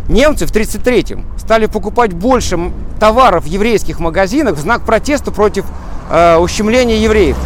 Немцы 0.08 0.46
в 0.46 0.52
1933-м 0.52 1.24
стали 1.38 1.66
покупать 1.66 2.12
больше 2.12 2.58
товаров 3.00 3.44
в 3.44 3.46
еврейских 3.46 3.98
магазинах 4.00 4.56
в 4.56 4.60
знак 4.60 4.82
протеста 4.82 5.32
против 5.32 5.64
э, 6.10 6.36
ущемления 6.36 6.98
евреев. 6.98 7.36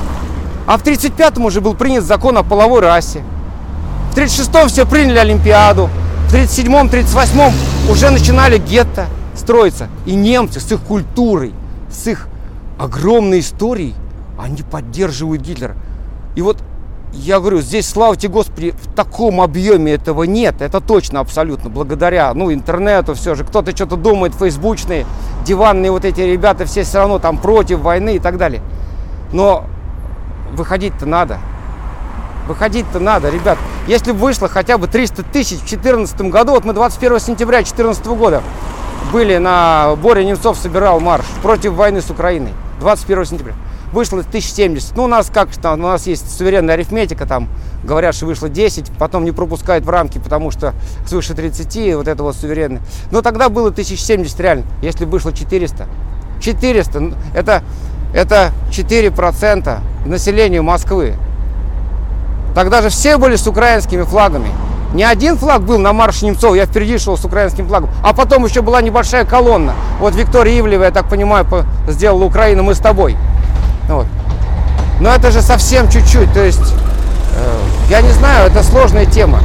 А 0.67 0.77
в 0.77 0.85
1935-м 0.85 1.45
уже 1.45 1.61
был 1.61 1.75
принят 1.75 2.05
закон 2.05 2.37
о 2.37 2.43
половой 2.43 2.81
расе. 2.81 3.23
В 4.13 4.17
1936-м 4.17 4.69
все 4.69 4.87
приняли 4.87 5.19
Олимпиаду. 5.19 5.89
В 6.31 6.33
1937-м, 6.33 6.87
1938-м 6.87 7.91
уже 7.91 8.09
начинали 8.11 8.59
гетто 8.59 9.07
строиться. 9.35 9.89
И 10.07 10.15
немцы 10.15 10.61
с 10.61 10.71
их 10.71 10.81
культурой, 10.81 11.53
с 11.91 12.07
их 12.07 12.29
огромной 12.79 13.41
историей, 13.41 13.95
они 14.39 14.63
поддерживают 14.63 15.43
Гитлера. 15.43 15.75
И 16.37 16.43
вот 16.43 16.59
я 17.13 17.41
говорю, 17.41 17.61
здесь, 17.61 17.89
славьте 17.89 18.29
Господи, 18.29 18.71
в 18.81 18.95
таком 18.95 19.41
объеме 19.41 19.95
этого 19.95 20.23
нет. 20.23 20.63
Это 20.63 20.81
точно 20.81 21.19
абсолютно. 21.19 21.69
Благодаря 21.69 22.33
ну, 22.33 22.53
интернету 22.53 23.15
все 23.15 23.35
же. 23.35 23.43
Кто-то 23.43 23.73
что-то 23.73 23.97
думает, 23.97 24.33
фейсбучные, 24.33 25.07
диванные 25.45 25.91
вот 25.91 26.05
эти 26.05 26.21
ребята, 26.21 26.65
все 26.65 26.85
все 26.85 26.99
равно 26.99 27.19
там 27.19 27.39
против 27.39 27.81
войны 27.81 28.15
и 28.15 28.19
так 28.21 28.37
далее. 28.37 28.63
Но 29.33 29.65
выходить-то 30.53 31.07
надо. 31.07 31.41
Выходить-то 32.51 32.99
надо, 32.99 33.31
ребят. 33.31 33.59
Если 33.87 34.11
вышло 34.11 34.49
хотя 34.49 34.77
бы 34.77 34.89
300 34.89 35.23
тысяч 35.23 35.59
в 35.59 35.69
2014 35.69 36.21
году, 36.23 36.51
вот 36.51 36.65
мы 36.65 36.73
21 36.73 37.21
сентября 37.21 37.59
2014 37.59 38.05
года 38.07 38.43
были 39.13 39.37
на 39.37 39.95
Боря 40.03 40.25
Немцов 40.25 40.59
собирал 40.59 40.99
марш 40.99 41.25
против 41.43 41.75
войны 41.75 42.03
с 42.03 42.11
Украиной. 42.11 42.53
21 42.81 43.25
сентября 43.25 43.55
вышло 43.93 44.19
1070. 44.19 44.97
Ну, 44.97 45.05
у 45.05 45.07
нас 45.07 45.31
как 45.33 45.57
там, 45.59 45.79
у 45.79 45.87
нас 45.87 46.09
есть 46.09 46.37
суверенная 46.37 46.75
арифметика, 46.75 47.25
там 47.25 47.49
говорят, 47.85 48.17
что 48.17 48.27
вышло 48.27 48.49
10, 48.49 48.91
потом 48.99 49.25
не 49.25 49.31
пропускают 49.31 49.85
в 49.85 49.89
рамки, 49.89 50.19
потому 50.19 50.51
что 50.51 50.75
свыше 51.07 51.35
30, 51.35 51.95
вот 51.95 52.09
это 52.09 52.21
вот 52.25 52.35
суверенное. 52.35 52.83
Но 53.13 53.23
тогда 53.23 53.49
было 53.49 53.69
1070 53.69 54.41
реально, 54.41 54.65
если 54.83 55.05
вышло 55.05 55.33
400. 55.33 55.87
400, 56.41 57.15
это, 57.33 57.63
это 58.13 58.51
4% 58.73 59.79
населения 60.05 60.63
Москвы. 60.63 61.15
Тогда 62.55 62.83
же 62.83 62.89
все 62.89 63.17
были 63.17 63.37
с 63.37 63.47
украинскими 63.47 64.03
флагами. 64.03 64.51
Не 64.93 65.05
один 65.05 65.39
флаг 65.39 65.63
был 65.63 65.79
на 65.79 65.93
марше 65.93 66.27
Немцов, 66.27 66.57
я 66.57 66.67
впереди 66.67 66.99
шел 66.99 67.17
с 67.17 67.25
украинским 67.25 67.69
флагом, 67.69 67.91
а 68.03 68.13
потом 68.13 68.45
еще 68.45 68.61
была 68.61 68.83
небольшая 68.83 69.25
колонна. 69.25 69.75
Вот 70.01 70.17
Виктория 70.17 70.59
Ивлева, 70.59 70.85
я 70.85 70.91
так 70.91 71.09
понимаю, 71.09 71.47
сделала 71.87 72.25
Украину 72.25 72.65
«Мы 72.65 72.75
с 72.75 72.81
тобой». 72.81 73.17
Вот. 73.89 74.07
Но 75.01 75.11
это 75.15 75.31
же 75.31 75.43
совсем 75.43 75.89
чуть-чуть, 75.89 76.33
то 76.35 76.45
есть, 76.45 76.75
э, 77.37 77.59
я 77.89 78.03
не 78.03 78.11
знаю, 78.11 78.51
это 78.51 78.65
сложная 78.65 79.07
тема. 79.07 79.41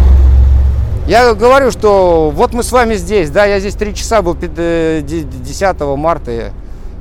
Я 1.08 1.36
говорю, 1.36 1.70
что 1.70 2.32
вот 2.34 2.54
мы 2.54 2.64
с 2.64 2.72
вами 2.72 2.96
здесь, 2.96 3.30
да, 3.30 3.46
я 3.46 3.60
здесь 3.60 3.76
три 3.76 3.94
часа 3.94 4.24
был 4.24 4.36
10 4.36 4.56
э, 4.60 5.96
марта. 5.96 6.52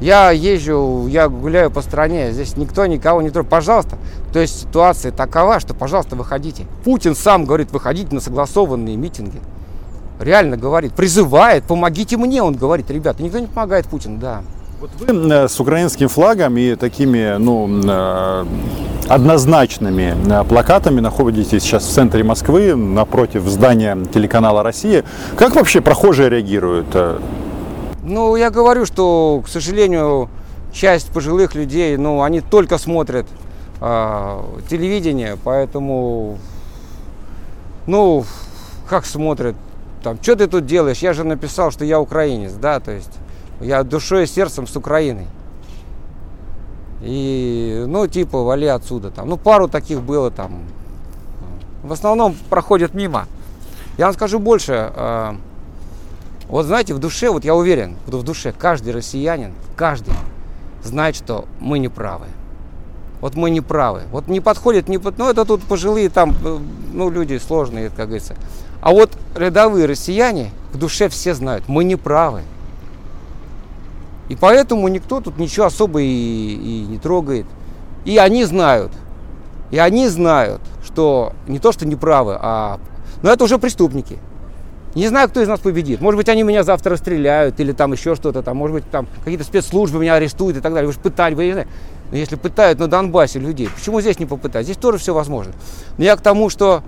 Я 0.00 0.30
езжу, 0.32 1.06
я 1.06 1.28
гуляю 1.28 1.70
по 1.70 1.80
стране, 1.80 2.32
здесь 2.32 2.56
никто 2.56 2.84
никого 2.86 3.22
не 3.22 3.30
трогает. 3.30 3.50
Пожалуйста, 3.50 3.96
то 4.32 4.40
есть 4.40 4.62
ситуация 4.62 5.12
такова, 5.12 5.60
что, 5.60 5.74
пожалуйста, 5.74 6.16
выходите. 6.16 6.66
Путин 6.84 7.14
сам 7.14 7.44
говорит, 7.44 7.70
выходите 7.70 8.14
на 8.14 8.20
согласованные 8.20 8.96
митинги. 8.96 9.40
Реально 10.20 10.56
говорит, 10.56 10.92
призывает, 10.94 11.64
помогите 11.64 12.16
мне, 12.16 12.42
он 12.42 12.54
говорит, 12.54 12.90
ребята, 12.90 13.22
никто 13.22 13.38
не 13.38 13.46
помогает 13.46 13.86
Путину, 13.86 14.18
да. 14.18 14.42
Вот 14.80 14.90
вы 15.00 15.32
э, 15.32 15.48
с 15.48 15.58
украинским 15.60 16.08
флагом 16.08 16.56
и 16.56 16.74
такими, 16.74 17.36
ну, 17.38 17.68
э, 17.84 18.44
однозначными 19.08 20.14
э, 20.26 20.44
плакатами 20.44 21.00
находитесь 21.00 21.62
сейчас 21.62 21.84
в 21.84 21.90
центре 21.90 22.22
Москвы, 22.22 22.74
напротив 22.74 23.44
здания 23.44 23.96
телеканала 24.12 24.62
«Россия». 24.62 25.04
Как 25.36 25.56
вообще 25.56 25.80
прохожие 25.80 26.28
реагируют? 26.28 26.88
Ну, 28.06 28.36
я 28.36 28.50
говорю, 28.50 28.84
что, 28.84 29.42
к 29.44 29.48
сожалению, 29.48 30.28
часть 30.72 31.10
пожилых 31.10 31.54
людей, 31.54 31.96
ну, 31.96 32.22
они 32.22 32.42
только 32.42 32.76
смотрят 32.76 33.26
э, 33.80 34.42
телевидение, 34.68 35.38
поэтому, 35.42 36.36
ну, 37.86 38.24
как 38.88 39.06
смотрят, 39.06 39.56
там, 40.02 40.18
что 40.20 40.36
ты 40.36 40.46
тут 40.48 40.66
делаешь? 40.66 40.98
Я 40.98 41.14
же 41.14 41.24
написал, 41.24 41.70
что 41.70 41.86
я 41.86 41.98
украинец, 41.98 42.52
да, 42.52 42.78
то 42.78 42.90
есть 42.92 43.10
Я 43.60 43.82
душой 43.84 44.24
и 44.24 44.26
сердцем 44.26 44.66
с 44.66 44.76
Украиной. 44.76 45.26
И, 47.00 47.84
ну, 47.86 48.06
типа, 48.06 48.42
вали 48.42 48.66
отсюда 48.66 49.10
там. 49.10 49.28
Ну, 49.28 49.36
пару 49.36 49.68
таких 49.68 50.02
было 50.02 50.30
там. 50.30 50.62
В 51.82 51.92
основном 51.92 52.34
проходят 52.50 52.94
мимо. 52.94 53.26
Я 53.96 54.06
вам 54.06 54.14
скажу 54.14 54.38
больше. 54.38 54.92
э, 54.94 55.34
Вот 56.54 56.66
знаете, 56.66 56.94
в 56.94 57.00
душе, 57.00 57.30
вот 57.30 57.44
я 57.44 57.52
уверен, 57.52 57.96
в 58.06 58.22
душе 58.22 58.54
каждый 58.56 58.92
россиянин, 58.92 59.54
каждый 59.74 60.14
знает, 60.84 61.16
что 61.16 61.46
мы 61.58 61.80
не 61.80 61.88
правы. 61.88 62.26
Вот 63.20 63.34
мы 63.34 63.50
не 63.50 63.60
правы. 63.60 64.02
Вот 64.12 64.28
не 64.28 64.38
подходит, 64.38 64.88
не 64.88 64.98
под... 64.98 65.18
ну 65.18 65.28
это 65.28 65.44
тут 65.44 65.64
пожилые 65.64 66.10
там, 66.10 66.32
э, 66.44 66.58
ну 66.92 67.10
люди 67.10 67.38
сложные, 67.38 67.88
как 67.88 68.06
говорится. 68.06 68.36
А 68.80 68.92
вот 68.92 69.10
рядовые 69.34 69.86
россияне 69.86 70.52
в 70.72 70.78
душе 70.78 71.08
все 71.08 71.34
знают, 71.34 71.64
мы 71.66 71.82
не 71.82 71.96
правы. 71.96 72.42
И 74.28 74.36
поэтому 74.36 74.86
никто 74.86 75.20
тут 75.20 75.38
ничего 75.38 75.66
особо 75.66 76.02
и, 76.02 76.06
и 76.06 76.86
не 76.88 76.98
трогает. 76.98 77.46
И 78.04 78.16
они 78.16 78.44
знают, 78.44 78.92
и 79.72 79.78
они 79.78 80.06
знают, 80.06 80.62
что 80.84 81.32
не 81.48 81.58
то, 81.58 81.72
что 81.72 81.84
не 81.84 81.96
правы, 81.96 82.38
а... 82.40 82.78
Но 83.22 83.30
это 83.32 83.42
уже 83.42 83.58
преступники. 83.58 84.20
Не 84.94 85.08
знаю, 85.08 85.28
кто 85.28 85.40
из 85.40 85.48
нас 85.48 85.58
победит. 85.60 86.00
Может 86.00 86.18
быть, 86.18 86.28
они 86.28 86.42
меня 86.44 86.62
завтра 86.62 86.92
расстреляют 86.92 87.58
или 87.58 87.72
там 87.72 87.92
еще 87.92 88.14
что-то 88.14 88.42
там. 88.42 88.56
Может 88.56 88.74
быть, 88.74 88.90
там 88.90 89.08
какие-то 89.24 89.44
спецслужбы 89.44 89.98
меня 89.98 90.14
арестуют 90.14 90.56
и 90.56 90.60
так 90.60 90.72
далее. 90.72 90.86
Вы 90.86 90.92
же 90.92 91.00
пытали, 91.00 91.34
вы 91.34 91.46
не 91.46 91.52
знаете. 91.52 91.70
Но 92.12 92.18
если 92.18 92.36
пытают 92.36 92.78
на 92.78 92.86
Донбассе 92.86 93.40
людей, 93.40 93.68
почему 93.74 94.00
здесь 94.00 94.20
не 94.20 94.26
попытать? 94.26 94.64
Здесь 94.64 94.76
тоже 94.76 94.98
все 94.98 95.12
возможно. 95.12 95.52
Но 95.98 96.04
я 96.04 96.16
к 96.16 96.20
тому, 96.20 96.48
что 96.48 96.84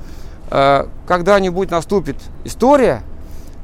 э, 0.51 0.87
когда-нибудь 1.09 1.71
наступит 1.71 2.17
история, 2.45 3.03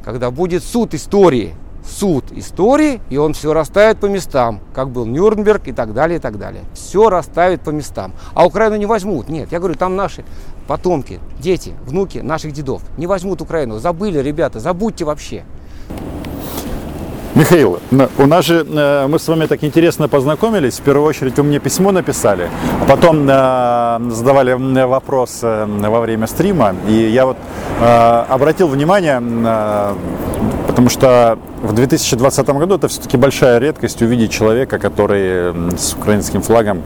когда 0.04 0.32
будет 0.32 0.64
суд 0.64 0.94
истории, 0.94 1.54
суд 1.86 2.24
истории, 2.32 3.00
и 3.10 3.16
он 3.16 3.32
все 3.32 3.52
расставит 3.52 3.98
по 3.98 4.06
местам, 4.06 4.60
как 4.74 4.90
был 4.90 5.06
Нюрнберг 5.06 5.68
и 5.68 5.72
так 5.72 5.94
далее, 5.94 6.18
и 6.18 6.20
так 6.20 6.38
далее. 6.38 6.64
Все 6.74 7.08
расставит 7.08 7.62
по 7.62 7.70
местам. 7.70 8.12
А 8.34 8.46
Украину 8.46 8.76
не 8.76 8.86
возьмут. 8.86 9.28
Нет, 9.28 9.52
я 9.52 9.58
говорю, 9.58 9.74
там 9.74 9.96
наши 9.96 10.24
потомки, 10.66 11.20
дети, 11.38 11.74
внуки 11.86 12.18
наших 12.18 12.52
дедов 12.52 12.82
не 12.96 13.06
возьмут 13.06 13.40
Украину. 13.40 13.78
Забыли, 13.78 14.18
ребята, 14.18 14.60
забудьте 14.60 15.04
вообще. 15.04 15.44
Михаил, 17.34 17.80
у 18.18 18.26
нас 18.26 18.44
же 18.44 18.66
э, 18.68 19.06
мы 19.06 19.18
с 19.18 19.26
вами 19.26 19.46
так 19.46 19.64
интересно 19.64 20.06
познакомились. 20.06 20.74
В 20.78 20.82
первую 20.82 21.06
очередь 21.08 21.38
вы 21.38 21.44
мне 21.44 21.60
письмо 21.60 21.90
написали, 21.90 22.50
потом 22.86 23.26
э, 23.26 24.10
задавали 24.10 24.52
вопрос 24.84 25.38
э, 25.42 25.64
во 25.66 26.00
время 26.00 26.26
стрима. 26.26 26.74
И 26.86 26.92
я 26.92 27.24
вот 27.24 27.38
обратил 27.80 28.68
внимание, 28.68 29.18
потому 30.72 30.88
что 30.88 31.38
в 31.62 31.74
2020 31.74 32.46
году 32.48 32.76
это 32.76 32.88
все-таки 32.88 33.18
большая 33.18 33.58
редкость 33.58 34.00
увидеть 34.00 34.32
человека, 34.32 34.78
который 34.78 35.52
с 35.76 35.92
украинским 35.92 36.40
флагом 36.40 36.82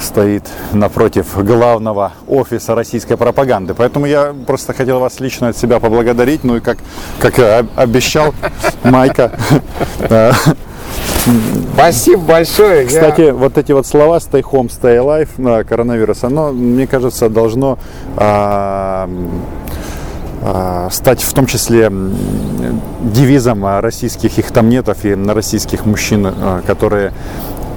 стоит 0.00 0.44
напротив 0.72 1.26
главного 1.36 2.12
офиса 2.26 2.74
российской 2.74 3.18
пропаганды. 3.18 3.74
Поэтому 3.74 4.06
я 4.06 4.34
просто 4.46 4.72
хотел 4.72 5.00
вас 5.00 5.20
лично 5.20 5.48
от 5.48 5.56
себя 5.58 5.80
поблагодарить. 5.80 6.44
Ну 6.44 6.56
и 6.56 6.60
как, 6.60 6.78
как 7.20 7.66
обещал 7.76 8.32
Майка. 8.84 9.32
Спасибо 11.74 12.22
большое. 12.22 12.86
Кстати, 12.86 13.32
вот 13.32 13.58
эти 13.58 13.72
вот 13.72 13.86
слова 13.86 14.16
stay 14.16 14.40
home, 14.40 14.68
stay 14.68 14.96
alive 14.96 15.28
на 15.36 15.62
коронавирус, 15.62 16.24
оно, 16.24 16.52
мне 16.52 16.86
кажется, 16.86 17.28
должно 17.28 17.78
а, 18.16 19.10
стать 20.90 21.22
в 21.22 21.32
том 21.32 21.46
числе 21.46 21.90
девизом 23.00 23.64
а, 23.64 23.80
российских 23.80 24.38
ихтамнетов 24.38 25.04
и 25.04 25.14
российских 25.14 25.84
мужчин, 25.84 26.26
а, 26.26 26.62
которые 26.66 27.12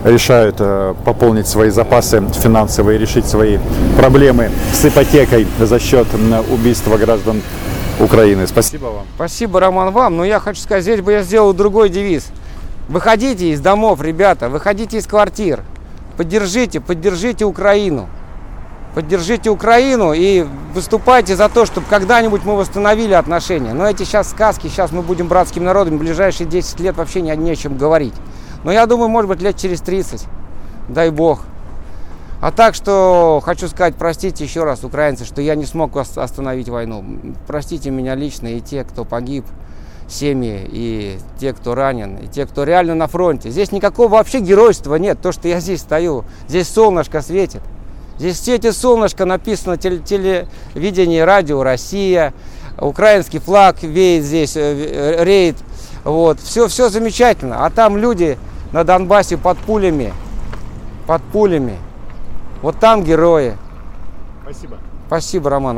решают 0.03 0.57
пополнить 1.05 1.47
свои 1.47 1.69
запасы 1.69 2.23
финансовые, 2.33 2.97
решить 2.97 3.27
свои 3.27 3.59
проблемы 3.97 4.49
с 4.73 4.83
ипотекой 4.83 5.45
за 5.59 5.79
счет 5.79 6.07
убийства 6.51 6.97
граждан 6.97 7.41
Украины. 7.99 8.47
Спасибо 8.47 8.85
вам. 8.85 9.05
Спасибо, 9.15 9.59
Роман, 9.59 9.91
вам. 9.91 10.17
Но 10.17 10.25
я 10.25 10.39
хочу 10.39 10.59
сказать, 10.59 10.83
здесь 10.83 11.01
бы 11.01 11.11
я 11.11 11.21
сделал 11.21 11.53
другой 11.53 11.89
девиз. 11.89 12.29
Выходите 12.89 13.51
из 13.51 13.61
домов, 13.61 14.01
ребята, 14.01 14.49
выходите 14.49 14.97
из 14.97 15.05
квартир. 15.05 15.61
Поддержите, 16.17 16.79
поддержите 16.79 17.45
Украину. 17.45 18.09
Поддержите 18.93 19.49
Украину 19.49 20.11
и 20.11 20.45
выступайте 20.73 21.35
за 21.37 21.47
то, 21.47 21.65
чтобы 21.65 21.87
когда-нибудь 21.89 22.43
мы 22.43 22.57
восстановили 22.57 23.13
отношения. 23.13 23.73
Но 23.73 23.87
эти 23.87 24.03
сейчас 24.03 24.29
сказки, 24.29 24.67
сейчас 24.67 24.91
мы 24.91 25.01
будем 25.01 25.27
братским 25.27 25.63
народом, 25.63 25.95
в 25.97 25.99
ближайшие 25.99 26.45
10 26.45 26.79
лет 26.81 26.97
вообще 26.97 27.21
не, 27.21 27.33
не 27.37 27.51
о 27.51 27.55
чем 27.55 27.77
говорить. 27.77 28.13
Но 28.65 28.71
я 28.71 28.85
думаю, 28.85 29.07
может 29.07 29.29
быть, 29.29 29.41
лет 29.41 29.55
через 29.55 29.79
30, 29.81 30.25
дай 30.89 31.09
бог. 31.09 31.39
А 32.41 32.51
так 32.51 32.75
что 32.75 33.41
хочу 33.45 33.67
сказать, 33.69 33.95
простите 33.95 34.43
еще 34.43 34.63
раз, 34.63 34.83
украинцы, 34.83 35.23
что 35.25 35.41
я 35.41 35.55
не 35.55 35.65
смог 35.65 35.95
ос- 35.95 36.17
остановить 36.17 36.67
войну. 36.67 37.05
Простите 37.47 37.91
меня 37.91 38.15
лично 38.15 38.47
и 38.47 38.59
те, 38.59 38.83
кто 38.83 39.05
погиб, 39.05 39.45
семьи, 40.09 40.67
и 40.69 41.17
те, 41.39 41.53
кто 41.53 41.75
ранен, 41.75 42.17
и 42.17 42.27
те, 42.27 42.45
кто 42.45 42.63
реально 42.63 42.95
на 42.95 43.07
фронте. 43.07 43.51
Здесь 43.51 43.71
никакого 43.71 44.09
вообще 44.09 44.39
геройства 44.39 44.95
нет. 44.95 45.21
То, 45.21 45.31
что 45.31 45.47
я 45.47 45.59
здесь 45.59 45.81
стою, 45.81 46.25
здесь 46.49 46.67
солнышко 46.67 47.21
светит. 47.21 47.61
Здесь 48.21 48.39
светит 48.39 48.77
солнышко, 48.77 49.25
написано 49.25 49.77
теле- 49.77 49.97
телевидение, 49.97 51.25
радио 51.25 51.63
«Россия», 51.63 52.35
украинский 52.77 53.39
флаг 53.39 53.81
веет 53.81 54.23
здесь, 54.23 54.55
э, 54.55 54.59
э, 54.61 55.23
рейд. 55.23 55.57
Вот. 56.03 56.39
Все, 56.39 56.67
все 56.67 56.89
замечательно. 56.89 57.65
А 57.65 57.71
там 57.71 57.97
люди 57.97 58.37
на 58.73 58.83
Донбассе 58.83 59.37
под 59.37 59.57
пулями, 59.57 60.13
под 61.07 61.23
пулями. 61.23 61.79
Вот 62.61 62.77
там 62.79 63.03
герои. 63.03 63.57
Спасибо. 64.43 64.77
Спасибо, 65.07 65.49
Роман. 65.49 65.69